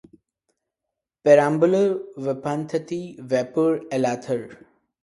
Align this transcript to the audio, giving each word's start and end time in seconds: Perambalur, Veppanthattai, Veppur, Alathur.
Perambalur, 1.27 1.93
Veppanthattai, 2.29 3.01
Veppur, 3.35 3.81
Alathur. 4.01 4.47